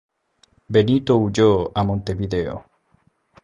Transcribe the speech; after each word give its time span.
Benito 0.67 1.15
huyó 1.15 1.71
a 1.75 1.83
Montevideo. 1.83 2.65